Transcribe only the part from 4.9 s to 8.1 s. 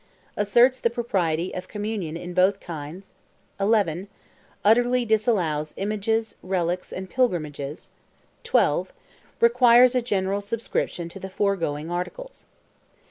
disallows Images, Relics and Pilgrimages;